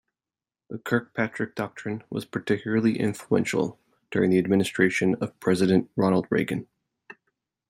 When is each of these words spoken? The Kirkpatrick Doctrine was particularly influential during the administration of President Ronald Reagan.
The 0.71 0.79
Kirkpatrick 0.79 1.53
Doctrine 1.53 2.03
was 2.09 2.25
particularly 2.25 2.99
influential 2.99 3.77
during 4.09 4.31
the 4.31 4.39
administration 4.39 5.13
of 5.21 5.39
President 5.39 5.91
Ronald 5.95 6.25
Reagan. 6.31 6.67